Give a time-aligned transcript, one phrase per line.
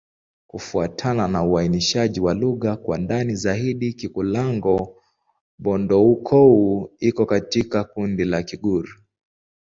[0.47, 8.87] Kufuatana na uainishaji wa lugha kwa ndani zaidi, Kikulango-Bondoukou iko katika kundi la Kigur.